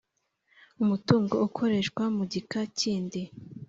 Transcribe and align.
Umutungo 0.81 1.33
ukoreshwa 1.47 2.03
mu 2.15 2.23
gika 2.31 2.61
kindi 2.79 3.21